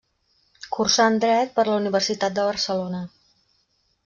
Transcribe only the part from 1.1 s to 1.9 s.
Dret per la